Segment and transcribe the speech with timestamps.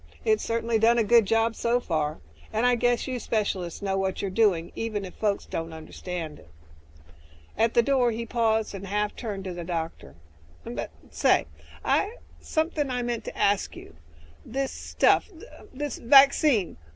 [0.25, 4.19] It's certainly done a good job so far, and I guess you specialists know what
[4.19, 6.49] you're doing, even if folks don't understand it."
[7.55, 10.15] At the door he paused and half turned to the doctor,
[10.63, 11.45] "But say...
[12.39, 13.95] something I meant to ask you.
[14.43, 15.29] This 'stuff'...
[15.31, 16.77] er, this vaccine...